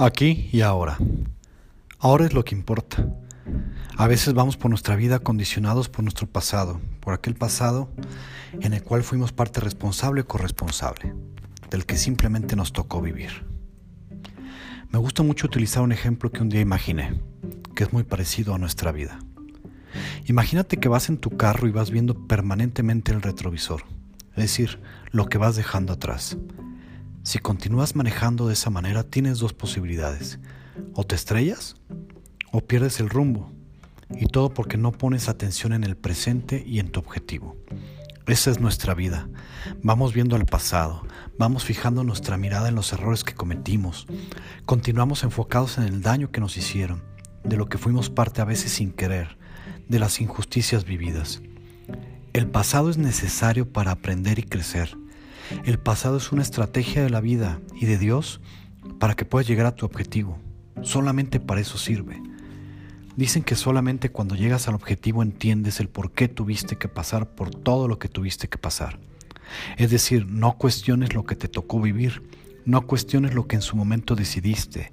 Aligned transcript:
Aquí 0.00 0.48
y 0.52 0.60
ahora. 0.60 0.96
Ahora 1.98 2.24
es 2.24 2.32
lo 2.32 2.44
que 2.44 2.54
importa. 2.54 3.04
A 3.96 4.06
veces 4.06 4.32
vamos 4.32 4.56
por 4.56 4.70
nuestra 4.70 4.94
vida 4.94 5.18
condicionados 5.18 5.88
por 5.88 6.04
nuestro 6.04 6.28
pasado, 6.28 6.80
por 7.00 7.14
aquel 7.14 7.34
pasado 7.34 7.90
en 8.60 8.74
el 8.74 8.84
cual 8.84 9.02
fuimos 9.02 9.32
parte 9.32 9.58
responsable 9.58 10.20
o 10.20 10.26
corresponsable, 10.28 11.14
del 11.68 11.84
que 11.84 11.96
simplemente 11.96 12.54
nos 12.54 12.72
tocó 12.72 13.02
vivir. 13.02 13.44
Me 14.92 15.00
gusta 15.00 15.24
mucho 15.24 15.48
utilizar 15.48 15.82
un 15.82 15.90
ejemplo 15.90 16.30
que 16.30 16.42
un 16.42 16.48
día 16.48 16.60
imaginé, 16.60 17.20
que 17.74 17.82
es 17.82 17.92
muy 17.92 18.04
parecido 18.04 18.54
a 18.54 18.58
nuestra 18.58 18.92
vida. 18.92 19.18
Imagínate 20.26 20.76
que 20.76 20.88
vas 20.88 21.08
en 21.08 21.18
tu 21.18 21.36
carro 21.36 21.66
y 21.66 21.72
vas 21.72 21.90
viendo 21.90 22.28
permanentemente 22.28 23.10
el 23.10 23.20
retrovisor, 23.20 23.82
es 24.30 24.44
decir, 24.44 24.78
lo 25.10 25.26
que 25.26 25.38
vas 25.38 25.56
dejando 25.56 25.94
atrás. 25.94 26.36
Si 27.28 27.40
continúas 27.40 27.94
manejando 27.94 28.46
de 28.46 28.54
esa 28.54 28.70
manera, 28.70 29.02
tienes 29.02 29.38
dos 29.38 29.52
posibilidades. 29.52 30.38
O 30.94 31.04
te 31.04 31.14
estrellas 31.14 31.76
o 32.52 32.62
pierdes 32.62 33.00
el 33.00 33.10
rumbo. 33.10 33.52
Y 34.08 34.28
todo 34.28 34.54
porque 34.54 34.78
no 34.78 34.92
pones 34.92 35.28
atención 35.28 35.74
en 35.74 35.84
el 35.84 35.94
presente 35.94 36.64
y 36.66 36.78
en 36.78 36.90
tu 36.90 37.00
objetivo. 37.00 37.54
Esa 38.26 38.50
es 38.50 38.60
nuestra 38.60 38.94
vida. 38.94 39.28
Vamos 39.82 40.14
viendo 40.14 40.36
al 40.36 40.46
pasado, 40.46 41.06
vamos 41.38 41.66
fijando 41.66 42.02
nuestra 42.02 42.38
mirada 42.38 42.70
en 42.70 42.74
los 42.74 42.94
errores 42.94 43.24
que 43.24 43.34
cometimos, 43.34 44.06
continuamos 44.64 45.22
enfocados 45.22 45.76
en 45.76 45.84
el 45.84 46.00
daño 46.00 46.30
que 46.30 46.40
nos 46.40 46.56
hicieron, 46.56 47.02
de 47.44 47.58
lo 47.58 47.68
que 47.68 47.76
fuimos 47.76 48.08
parte 48.08 48.40
a 48.40 48.46
veces 48.46 48.72
sin 48.72 48.90
querer, 48.90 49.36
de 49.86 49.98
las 49.98 50.22
injusticias 50.22 50.86
vividas. 50.86 51.42
El 52.32 52.46
pasado 52.46 52.88
es 52.88 52.96
necesario 52.96 53.70
para 53.70 53.90
aprender 53.90 54.38
y 54.38 54.44
crecer. 54.44 54.96
El 55.64 55.78
pasado 55.78 56.16
es 56.16 56.32
una 56.32 56.42
estrategia 56.42 57.02
de 57.02 57.10
la 57.10 57.20
vida 57.20 57.60
y 57.74 57.86
de 57.86 57.98
Dios 57.98 58.40
para 58.98 59.14
que 59.14 59.24
puedas 59.24 59.48
llegar 59.48 59.66
a 59.66 59.74
tu 59.74 59.86
objetivo. 59.86 60.38
Solamente 60.82 61.40
para 61.40 61.60
eso 61.60 61.78
sirve. 61.78 62.20
Dicen 63.16 63.42
que 63.42 63.56
solamente 63.56 64.10
cuando 64.10 64.36
llegas 64.36 64.68
al 64.68 64.74
objetivo 64.74 65.22
entiendes 65.22 65.80
el 65.80 65.88
por 65.88 66.12
qué 66.12 66.28
tuviste 66.28 66.76
que 66.76 66.88
pasar 66.88 67.34
por 67.34 67.50
todo 67.50 67.88
lo 67.88 67.98
que 67.98 68.08
tuviste 68.08 68.48
que 68.48 68.58
pasar. 68.58 69.00
Es 69.76 69.90
decir, 69.90 70.26
no 70.26 70.56
cuestiones 70.56 71.14
lo 71.14 71.24
que 71.24 71.34
te 71.34 71.48
tocó 71.48 71.80
vivir, 71.80 72.22
no 72.64 72.86
cuestiones 72.86 73.34
lo 73.34 73.48
que 73.48 73.56
en 73.56 73.62
su 73.62 73.76
momento 73.76 74.14
decidiste, 74.14 74.92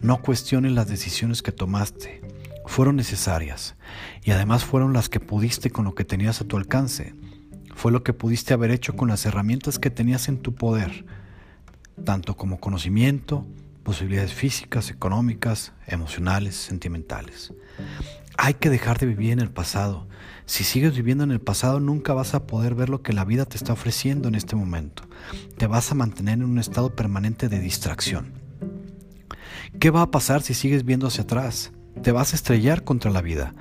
no 0.00 0.22
cuestiones 0.22 0.72
las 0.72 0.88
decisiones 0.88 1.42
que 1.42 1.52
tomaste. 1.52 2.22
Fueron 2.66 2.96
necesarias 2.96 3.76
y 4.24 4.30
además 4.30 4.64
fueron 4.64 4.92
las 4.92 5.08
que 5.08 5.20
pudiste 5.20 5.70
con 5.70 5.84
lo 5.84 5.94
que 5.94 6.04
tenías 6.04 6.40
a 6.40 6.44
tu 6.44 6.56
alcance 6.56 7.14
fue 7.80 7.92
lo 7.92 8.02
que 8.02 8.12
pudiste 8.12 8.52
haber 8.52 8.72
hecho 8.72 8.94
con 8.94 9.08
las 9.08 9.24
herramientas 9.24 9.78
que 9.78 9.88
tenías 9.88 10.28
en 10.28 10.36
tu 10.36 10.54
poder, 10.54 11.06
tanto 12.04 12.36
como 12.36 12.60
conocimiento, 12.60 13.46
posibilidades 13.84 14.34
físicas, 14.34 14.90
económicas, 14.90 15.72
emocionales, 15.86 16.56
sentimentales. 16.56 17.54
Hay 18.36 18.52
que 18.52 18.68
dejar 18.68 18.98
de 18.98 19.06
vivir 19.06 19.32
en 19.32 19.40
el 19.40 19.50
pasado. 19.50 20.08
Si 20.44 20.62
sigues 20.62 20.94
viviendo 20.94 21.24
en 21.24 21.30
el 21.30 21.40
pasado 21.40 21.80
nunca 21.80 22.12
vas 22.12 22.34
a 22.34 22.46
poder 22.46 22.74
ver 22.74 22.90
lo 22.90 23.00
que 23.00 23.14
la 23.14 23.24
vida 23.24 23.46
te 23.46 23.56
está 23.56 23.72
ofreciendo 23.72 24.28
en 24.28 24.34
este 24.34 24.56
momento. 24.56 25.04
Te 25.56 25.66
vas 25.66 25.90
a 25.90 25.94
mantener 25.94 26.34
en 26.34 26.44
un 26.44 26.58
estado 26.58 26.94
permanente 26.94 27.48
de 27.48 27.60
distracción. 27.60 28.34
¿Qué 29.78 29.88
va 29.88 30.02
a 30.02 30.10
pasar 30.10 30.42
si 30.42 30.52
sigues 30.52 30.84
viendo 30.84 31.06
hacia 31.06 31.22
atrás? 31.22 31.72
Te 32.02 32.12
vas 32.12 32.34
a 32.34 32.36
estrellar 32.36 32.84
contra 32.84 33.10
la 33.10 33.22
vida 33.22 33.54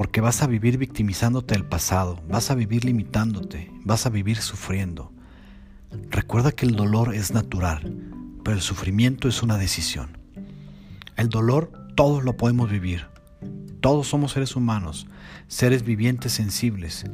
porque 0.00 0.22
vas 0.22 0.42
a 0.42 0.46
vivir 0.46 0.78
victimizándote 0.78 1.52
del 1.52 1.66
pasado, 1.66 2.22
vas 2.26 2.50
a 2.50 2.54
vivir 2.54 2.86
limitándote, 2.86 3.70
vas 3.84 4.06
a 4.06 4.08
vivir 4.08 4.38
sufriendo. 4.38 5.12
Recuerda 6.08 6.52
que 6.52 6.64
el 6.64 6.74
dolor 6.74 7.14
es 7.14 7.34
natural, 7.34 7.98
pero 8.42 8.56
el 8.56 8.62
sufrimiento 8.62 9.28
es 9.28 9.42
una 9.42 9.58
decisión. 9.58 10.16
El 11.16 11.28
dolor 11.28 11.70
todos 11.96 12.24
lo 12.24 12.38
podemos 12.38 12.70
vivir. 12.70 13.08
Todos 13.82 14.08
somos 14.08 14.32
seres 14.32 14.56
humanos, 14.56 15.06
seres 15.48 15.84
vivientes 15.84 16.32
sensibles. 16.32 17.04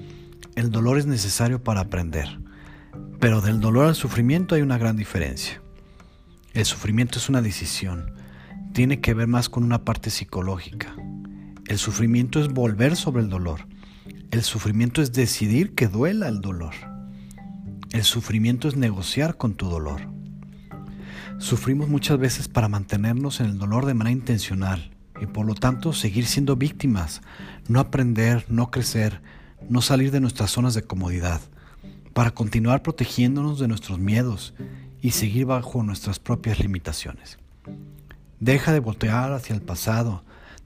El 0.55 0.71
dolor 0.71 0.97
es 0.97 1.06
necesario 1.06 1.65
para 1.65 1.81
aprender, 1.81 2.38
pero 3.19 3.41
del 3.41 3.59
dolor 3.59 3.87
al 3.87 3.97
sufrimiento 3.97 4.55
hay 4.55 4.62
una 4.62 4.78
gran 4.78 4.97
diferencia. 4.97 5.61
El 6.55 6.65
sufrimiento 6.65 7.19
es 7.19 7.28
una 7.28 7.43
decisión, 7.43 8.15
tiene 8.75 9.00
que 9.00 9.12
ver 9.12 9.27
más 9.27 9.49
con 9.49 9.65
una 9.65 9.84
parte 9.84 10.11
psicológica, 10.11 10.94
el 11.69 11.78
sufrimiento 11.78 12.41
es 12.41 12.49
volver 12.49 12.97
sobre 12.97 13.22
el 13.22 13.28
dolor. 13.28 13.66
El 14.31 14.43
sufrimiento 14.43 15.03
es 15.03 15.12
decidir 15.12 15.75
que 15.75 15.88
duela 15.88 16.28
el 16.28 16.41
dolor. 16.41 16.75
El 17.91 18.04
sufrimiento 18.04 18.69
es 18.69 18.77
negociar 18.77 19.37
con 19.37 19.54
tu 19.54 19.69
dolor. 19.69 20.00
Sufrimos 21.38 21.88
muchas 21.88 22.19
veces 22.19 22.49
para 22.49 22.69
mantenernos 22.69 23.41
en 23.41 23.47
el 23.47 23.59
dolor 23.59 23.84
de 23.84 23.94
manera 23.94 24.12
intencional 24.12 24.91
y 25.21 25.26
por 25.26 25.47
lo 25.47 25.55
tanto 25.55 25.93
seguir 25.93 26.26
siendo 26.26 26.56
víctimas, 26.56 27.21
no 27.69 27.81
aprender, 27.81 28.44
no 28.49 28.71
crecer, 28.71 29.21
no 29.69 29.81
salir 29.81 30.10
de 30.10 30.21
nuestras 30.21 30.50
zonas 30.50 30.75
de 30.75 30.82
comodidad, 30.82 31.41
para 32.12 32.31
continuar 32.31 32.82
protegiéndonos 32.82 33.59
de 33.59 33.69
nuestros 33.69 33.99
miedos 33.99 34.55
y 35.00 35.10
seguir 35.10 35.47
bajo 35.47 35.82
nuestras 35.82 36.19
propias 36.19 36.60
limitaciones. 36.60 37.38
Deja 38.41 38.72
de 38.72 38.81
voltear 38.81 39.32
hacia 39.32 39.55
el 39.55 39.62
pasado, 39.62 40.22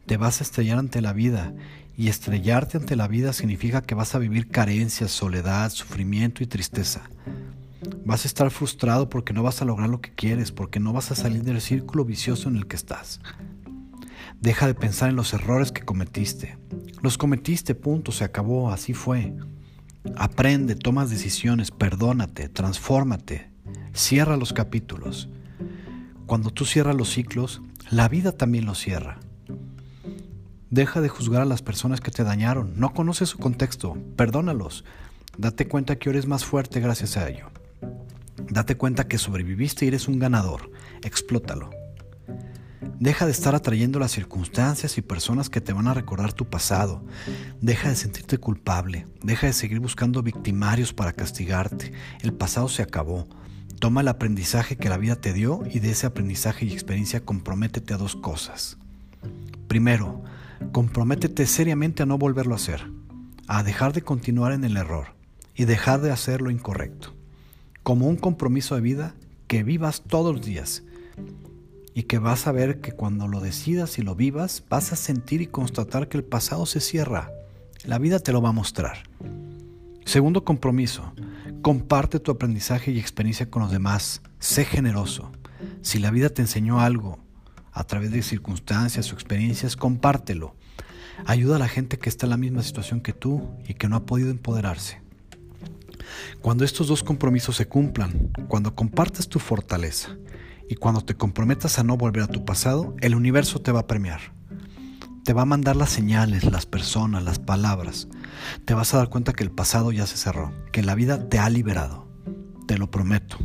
te 0.06 0.16
vas 0.16 0.40
a 0.40 0.44
estrellar 0.44 0.78
ante 0.78 1.00
la 1.00 1.12
vida. 1.12 1.54
Y 1.96 2.08
estrellarte 2.08 2.78
ante 2.78 2.96
la 2.96 3.08
vida 3.08 3.32
significa 3.32 3.82
que 3.82 3.94
vas 3.94 4.14
a 4.14 4.18
vivir 4.18 4.48
carencias, 4.48 5.10
soledad, 5.10 5.70
sufrimiento 5.70 6.42
y 6.42 6.46
tristeza. 6.46 7.02
Vas 8.04 8.24
a 8.24 8.28
estar 8.28 8.50
frustrado 8.50 9.08
porque 9.08 9.32
no 9.32 9.42
vas 9.42 9.60
a 9.60 9.64
lograr 9.64 9.88
lo 9.88 10.00
que 10.00 10.12
quieres, 10.12 10.52
porque 10.52 10.80
no 10.80 10.92
vas 10.92 11.10
a 11.10 11.14
salir 11.14 11.42
del 11.42 11.60
círculo 11.60 12.04
vicioso 12.04 12.48
en 12.48 12.56
el 12.56 12.66
que 12.66 12.76
estás. 12.76 13.20
Deja 14.40 14.66
de 14.66 14.74
pensar 14.74 15.10
en 15.10 15.16
los 15.16 15.34
errores 15.34 15.72
que 15.72 15.84
cometiste. 15.84 16.56
Los 17.02 17.18
cometiste, 17.18 17.74
punto, 17.74 18.12
se 18.12 18.24
acabó, 18.24 18.70
así 18.70 18.94
fue. 18.94 19.34
Aprende, 20.16 20.76
tomas 20.76 21.10
decisiones, 21.10 21.70
perdónate, 21.70 22.48
transfórmate, 22.48 23.50
cierra 23.92 24.38
los 24.38 24.52
capítulos. 24.54 25.28
Cuando 26.24 26.50
tú 26.50 26.64
cierras 26.64 26.96
los 26.96 27.10
ciclos, 27.10 27.60
la 27.90 28.08
vida 28.08 28.32
también 28.32 28.64
los 28.64 28.78
cierra. 28.78 29.20
Deja 30.70 31.00
de 31.00 31.08
juzgar 31.08 31.42
a 31.42 31.46
las 31.46 31.62
personas 31.62 32.00
que 32.00 32.12
te 32.12 32.22
dañaron. 32.22 32.78
No 32.78 32.94
conoces 32.94 33.28
su 33.28 33.38
contexto. 33.38 33.96
Perdónalos. 34.16 34.84
Date 35.36 35.66
cuenta 35.66 35.96
que 35.96 36.10
eres 36.10 36.26
más 36.26 36.44
fuerte 36.44 36.78
gracias 36.78 37.16
a 37.16 37.28
ello. 37.28 37.50
Date 38.48 38.76
cuenta 38.76 39.08
que 39.08 39.18
sobreviviste 39.18 39.84
y 39.84 39.88
eres 39.88 40.06
un 40.06 40.20
ganador. 40.20 40.70
Explótalo. 41.02 41.70
Deja 43.00 43.26
de 43.26 43.32
estar 43.32 43.56
atrayendo 43.56 43.98
las 43.98 44.12
circunstancias 44.12 44.96
y 44.96 45.02
personas 45.02 45.50
que 45.50 45.60
te 45.60 45.72
van 45.72 45.88
a 45.88 45.94
recordar 45.94 46.32
tu 46.32 46.48
pasado. 46.48 47.04
Deja 47.60 47.88
de 47.88 47.96
sentirte 47.96 48.38
culpable. 48.38 49.08
Deja 49.22 49.48
de 49.48 49.52
seguir 49.52 49.80
buscando 49.80 50.22
victimarios 50.22 50.92
para 50.92 51.12
castigarte. 51.12 51.92
El 52.20 52.32
pasado 52.32 52.68
se 52.68 52.82
acabó. 52.82 53.26
Toma 53.80 54.02
el 54.02 54.08
aprendizaje 54.08 54.76
que 54.76 54.88
la 54.88 54.98
vida 54.98 55.16
te 55.16 55.32
dio 55.32 55.62
y 55.68 55.80
de 55.80 55.90
ese 55.90 56.06
aprendizaje 56.06 56.66
y 56.66 56.72
experiencia 56.72 57.24
comprométete 57.24 57.92
a 57.92 57.96
dos 57.96 58.14
cosas. 58.14 58.78
Primero, 59.66 60.22
comprométete 60.72 61.46
seriamente 61.46 62.02
a 62.02 62.06
no 62.06 62.18
volverlo 62.18 62.54
a 62.54 62.56
hacer, 62.56 62.90
a 63.48 63.62
dejar 63.62 63.92
de 63.92 64.02
continuar 64.02 64.52
en 64.52 64.64
el 64.64 64.76
error 64.76 65.14
y 65.54 65.64
dejar 65.64 66.00
de 66.00 66.10
hacer 66.10 66.40
lo 66.40 66.50
incorrecto. 66.50 67.14
Como 67.82 68.06
un 68.06 68.16
compromiso 68.16 68.74
de 68.74 68.80
vida 68.80 69.14
que 69.46 69.62
vivas 69.62 70.02
todos 70.06 70.34
los 70.34 70.44
días 70.44 70.84
y 71.94 72.04
que 72.04 72.18
vas 72.18 72.46
a 72.46 72.52
ver 72.52 72.80
que 72.80 72.92
cuando 72.92 73.26
lo 73.26 73.40
decidas 73.40 73.98
y 73.98 74.02
lo 74.02 74.14
vivas 74.14 74.64
vas 74.68 74.92
a 74.92 74.96
sentir 74.96 75.42
y 75.42 75.46
constatar 75.46 76.08
que 76.08 76.18
el 76.18 76.24
pasado 76.24 76.66
se 76.66 76.80
cierra. 76.80 77.30
La 77.84 77.98
vida 77.98 78.20
te 78.20 78.32
lo 78.32 78.42
va 78.42 78.50
a 78.50 78.52
mostrar. 78.52 79.04
Segundo 80.04 80.44
compromiso, 80.44 81.12
comparte 81.62 82.20
tu 82.20 82.30
aprendizaje 82.30 82.92
y 82.92 82.98
experiencia 82.98 83.50
con 83.50 83.62
los 83.62 83.72
demás. 83.72 84.22
Sé 84.38 84.64
generoso. 84.64 85.32
Si 85.82 85.98
la 85.98 86.10
vida 86.10 86.30
te 86.30 86.42
enseñó 86.42 86.80
algo 86.80 87.18
a 87.72 87.84
través 87.84 88.10
de 88.10 88.22
circunstancias 88.22 89.10
o 89.12 89.14
experiencias, 89.14 89.76
compártelo. 89.76 90.54
Ayuda 91.26 91.56
a 91.56 91.60
la 91.60 91.68
gente 91.68 91.98
que 91.98 92.08
está 92.08 92.26
en 92.26 92.30
la 92.30 92.36
misma 92.36 92.62
situación 92.62 93.00
que 93.00 93.12
tú 93.12 93.50
y 93.66 93.74
que 93.74 93.88
no 93.88 93.96
ha 93.96 94.06
podido 94.06 94.30
empoderarse. 94.30 95.00
Cuando 96.40 96.64
estos 96.64 96.88
dos 96.88 97.02
compromisos 97.02 97.56
se 97.56 97.68
cumplan, 97.68 98.32
cuando 98.48 98.74
compartas 98.74 99.28
tu 99.28 99.38
fortaleza 99.38 100.16
y 100.68 100.76
cuando 100.76 101.02
te 101.02 101.14
comprometas 101.14 101.78
a 101.78 101.84
no 101.84 101.96
volver 101.96 102.22
a 102.22 102.28
tu 102.28 102.44
pasado, 102.44 102.94
el 103.00 103.14
universo 103.14 103.60
te 103.60 103.72
va 103.72 103.80
a 103.80 103.86
premiar. 103.86 104.20
Te 105.24 105.32
va 105.34 105.42
a 105.42 105.46
mandar 105.46 105.76
las 105.76 105.90
señales, 105.90 106.44
las 106.44 106.66
personas, 106.66 107.22
las 107.22 107.38
palabras. 107.38 108.08
Te 108.64 108.74
vas 108.74 108.94
a 108.94 108.98
dar 108.98 109.10
cuenta 109.10 109.32
que 109.32 109.44
el 109.44 109.50
pasado 109.50 109.92
ya 109.92 110.06
se 110.06 110.16
cerró, 110.16 110.52
que 110.72 110.82
la 110.82 110.94
vida 110.94 111.28
te 111.28 111.38
ha 111.38 111.50
liberado. 111.50 112.08
Te 112.66 112.78
lo 112.78 112.90
prometo, 112.90 113.36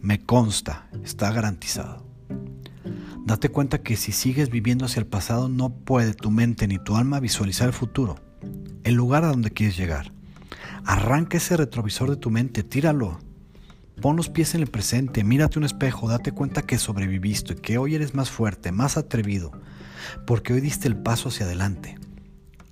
me 0.00 0.24
consta, 0.24 0.88
está 1.02 1.32
garantizado. 1.32 2.03
Date 3.24 3.48
cuenta 3.48 3.78
que 3.78 3.96
si 3.96 4.12
sigues 4.12 4.50
viviendo 4.50 4.84
hacia 4.84 5.00
el 5.00 5.06
pasado 5.06 5.48
no 5.48 5.70
puede 5.70 6.12
tu 6.12 6.30
mente 6.30 6.68
ni 6.68 6.78
tu 6.78 6.94
alma 6.94 7.20
visualizar 7.20 7.68
el 7.68 7.72
futuro, 7.72 8.16
el 8.82 8.94
lugar 8.94 9.24
a 9.24 9.28
donde 9.28 9.50
quieres 9.50 9.78
llegar. 9.78 10.12
Arranca 10.84 11.38
ese 11.38 11.56
retrovisor 11.56 12.10
de 12.10 12.16
tu 12.16 12.28
mente, 12.30 12.62
tíralo. 12.62 13.18
Pon 14.02 14.16
los 14.16 14.28
pies 14.28 14.54
en 14.54 14.60
el 14.60 14.66
presente, 14.66 15.24
mírate 15.24 15.58
un 15.58 15.64
espejo, 15.64 16.06
date 16.06 16.32
cuenta 16.32 16.60
que 16.60 16.76
sobreviviste, 16.76 17.54
que 17.54 17.78
hoy 17.78 17.94
eres 17.94 18.14
más 18.14 18.30
fuerte, 18.30 18.72
más 18.72 18.98
atrevido, 18.98 19.52
porque 20.26 20.52
hoy 20.52 20.60
diste 20.60 20.86
el 20.86 20.98
paso 20.98 21.30
hacia 21.30 21.46
adelante. 21.46 21.96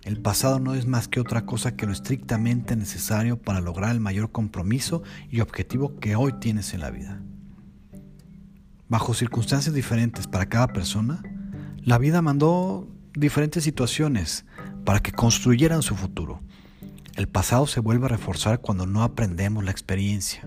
El 0.05 0.20
pasado 0.20 0.60
no 0.60 0.75
es 0.75 0.87
más 0.87 1.08
que 1.08 1.20
otra 1.20 1.46
cosa 1.46 1.76
que 1.76 1.87
lo 1.87 1.93
estrictamente 1.93 2.76
necesario 2.76 3.40
para 3.40 3.62
lograr 3.62 3.93
el 3.93 4.00
mayor 4.00 4.32
compromiso 4.32 5.02
y 5.31 5.40
objetivo 5.40 5.96
que 5.98 6.14
hoy 6.14 6.34
tienes 6.40 6.75
en 6.75 6.81
la 6.81 6.90
vida. 6.90 7.22
Bajo 8.93 9.15
circunstancias 9.15 9.75
diferentes 9.75 10.27
para 10.27 10.50
cada 10.50 10.67
persona, 10.69 11.23
la 11.79 11.97
vida 11.97 12.21
mandó 12.21 12.87
diferentes 13.15 13.65
situaciones 13.65 14.44
para 14.85 15.00
que 15.00 15.12
construyeran 15.12 15.81
su 15.81 15.97
futuro. 15.97 16.43
El 17.17 17.27
pasado 17.27 17.67
se 17.67 17.81
vuelve 17.81 18.05
a 18.05 18.11
reforzar 18.11 18.61
cuando 18.61 18.85
no 18.85 19.03
aprendemos 19.03 19.65
la 19.65 19.71
experiencia. 19.71 20.47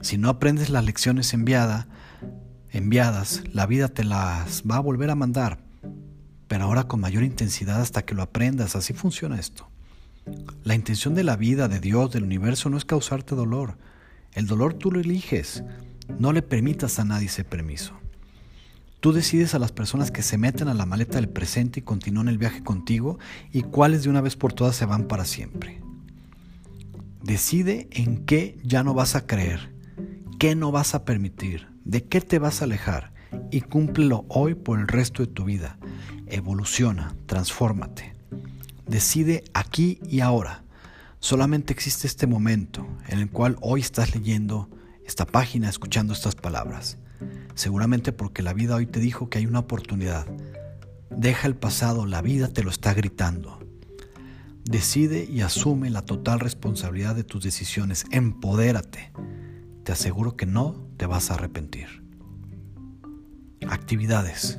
Si 0.00 0.16
no 0.16 0.28
aprendes 0.28 0.70
las 0.70 0.84
lecciones 0.84 1.34
enviadas, 1.34 1.88
enviadas, 2.70 3.42
la 3.52 3.66
vida 3.66 3.88
te 3.88 4.04
las 4.04 4.62
va 4.62 4.76
a 4.76 4.80
volver 4.80 5.10
a 5.10 5.16
mandar 5.16 5.66
pero 6.46 6.62
ahora 6.62 6.84
con 6.84 7.00
mayor 7.00 7.24
intensidad 7.24 7.80
hasta 7.80 8.04
que 8.04 8.14
lo 8.14 8.22
aprendas. 8.22 8.76
Así 8.76 8.92
funciona 8.92 9.40
esto. 9.40 9.68
La 10.62 10.76
intención 10.76 11.16
de 11.16 11.24
la 11.24 11.34
vida, 11.34 11.66
de 11.66 11.80
Dios, 11.80 12.12
del 12.12 12.22
universo, 12.22 12.70
no 12.70 12.76
es 12.76 12.84
causarte 12.84 13.34
dolor. 13.34 13.78
El 14.32 14.46
dolor 14.46 14.74
tú 14.74 14.92
lo 14.92 15.00
eliges. 15.00 15.64
No 16.18 16.32
le 16.32 16.42
permitas 16.42 16.98
a 16.98 17.04
nadie 17.04 17.26
ese 17.26 17.44
permiso. 17.44 17.94
Tú 19.00 19.12
decides 19.12 19.54
a 19.54 19.58
las 19.58 19.72
personas 19.72 20.10
que 20.10 20.22
se 20.22 20.38
meten 20.38 20.68
a 20.68 20.74
la 20.74 20.86
maleta 20.86 21.16
del 21.16 21.28
presente 21.28 21.80
y 21.80 21.82
continúan 21.82 22.28
el 22.28 22.38
viaje 22.38 22.62
contigo 22.62 23.18
y 23.52 23.62
cuáles 23.62 24.02
de 24.02 24.10
una 24.10 24.20
vez 24.20 24.36
por 24.36 24.52
todas 24.52 24.74
se 24.74 24.86
van 24.86 25.06
para 25.06 25.24
siempre. 25.24 25.80
Decide 27.22 27.88
en 27.92 28.24
qué 28.24 28.58
ya 28.64 28.82
no 28.82 28.94
vas 28.94 29.14
a 29.14 29.26
creer, 29.26 29.72
qué 30.38 30.54
no 30.54 30.72
vas 30.72 30.94
a 30.94 31.04
permitir, 31.04 31.68
de 31.84 32.04
qué 32.04 32.20
te 32.20 32.38
vas 32.38 32.60
a 32.60 32.64
alejar 32.64 33.12
y 33.50 33.60
cúmplelo 33.60 34.24
hoy 34.28 34.54
por 34.54 34.78
el 34.78 34.88
resto 34.88 35.22
de 35.22 35.32
tu 35.32 35.44
vida. 35.44 35.78
Evoluciona, 36.26 37.14
transfórmate. 37.26 38.14
Decide 38.86 39.44
aquí 39.54 40.00
y 40.08 40.20
ahora. 40.20 40.62
Solamente 41.18 41.72
existe 41.72 42.06
este 42.06 42.26
momento 42.26 42.86
en 43.08 43.18
el 43.18 43.30
cual 43.30 43.56
hoy 43.60 43.80
estás 43.80 44.14
leyendo 44.14 44.70
esta 45.06 45.24
página, 45.24 45.68
escuchando 45.68 46.12
estas 46.12 46.34
palabras. 46.34 46.98
Seguramente 47.54 48.12
porque 48.12 48.42
la 48.42 48.52
vida 48.52 48.76
hoy 48.76 48.86
te 48.86 49.00
dijo 49.00 49.30
que 49.30 49.38
hay 49.38 49.46
una 49.46 49.60
oportunidad. 49.60 50.26
Deja 51.10 51.46
el 51.46 51.56
pasado, 51.56 52.04
la 52.04 52.20
vida 52.20 52.48
te 52.48 52.62
lo 52.62 52.70
está 52.70 52.92
gritando. 52.92 53.60
Decide 54.64 55.24
y 55.24 55.40
asume 55.42 55.90
la 55.90 56.02
total 56.02 56.40
responsabilidad 56.40 57.14
de 57.14 57.24
tus 57.24 57.44
decisiones. 57.44 58.04
Empodérate. 58.10 59.12
Te 59.84 59.92
aseguro 59.92 60.36
que 60.36 60.44
no 60.44 60.88
te 60.96 61.06
vas 61.06 61.30
a 61.30 61.34
arrepentir. 61.34 62.02
Actividades. 63.68 64.58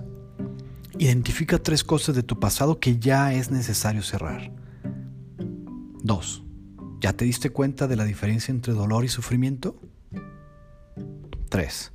Identifica 0.98 1.60
tres 1.60 1.84
cosas 1.84 2.16
de 2.16 2.24
tu 2.24 2.40
pasado 2.40 2.80
que 2.80 2.98
ya 2.98 3.34
es 3.34 3.52
necesario 3.52 4.02
cerrar. 4.02 4.52
2. 6.04 6.44
¿Ya 7.02 7.14
te 7.14 7.26
diste 7.26 7.50
cuenta 7.50 7.88
de 7.88 7.98
la 7.98 8.06
diferencia 8.06 8.52
entre 8.52 8.74
dolor 8.74 9.06
y 9.06 9.10
sufrimiento? 9.10 9.80
3. 11.48 11.92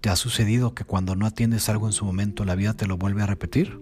¿Te 0.00 0.08
ha 0.10 0.16
sucedido 0.16 0.74
que 0.74 0.84
cuando 0.84 1.14
no 1.14 1.26
atiendes 1.26 1.68
algo 1.68 1.86
en 1.86 1.92
su 1.92 2.04
momento 2.04 2.44
la 2.44 2.54
vida 2.54 2.74
te 2.74 2.86
lo 2.86 2.96
vuelve 2.96 3.22
a 3.22 3.26
repetir? 3.26 3.78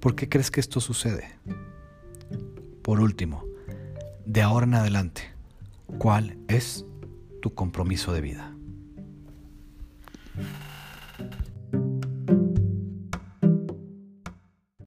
¿Por 0.00 0.14
qué 0.14 0.28
crees 0.28 0.50
que 0.50 0.60
esto 0.60 0.80
sucede? 0.80 1.38
Por 2.82 3.00
último, 3.00 3.44
de 4.26 4.42
ahora 4.42 4.66
en 4.66 4.74
adelante, 4.74 5.22
¿cuál 5.98 6.36
es 6.48 6.84
tu 7.40 7.54
compromiso 7.54 8.12
de 8.12 8.20
vida? 8.20 8.54